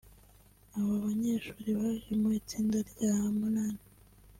[0.77, 3.81] Aba banyeshuri baje mu itsinda rya munani